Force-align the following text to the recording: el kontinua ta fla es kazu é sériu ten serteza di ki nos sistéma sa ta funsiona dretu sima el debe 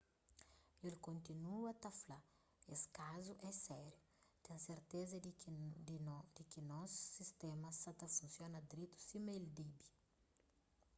el 0.87 0.95
kontinua 1.07 1.71
ta 1.83 1.91
fla 2.01 2.19
es 2.73 2.81
kazu 2.97 3.33
é 3.49 3.51
sériu 3.65 4.01
ten 4.43 4.57
serteza 4.69 5.15
di 6.35 6.43
ki 6.51 6.59
nos 6.69 6.91
sistéma 7.15 7.69
sa 7.81 7.91
ta 7.99 8.07
funsiona 8.17 8.59
dretu 8.71 8.97
sima 9.07 9.31
el 9.39 9.47
debe 9.57 9.85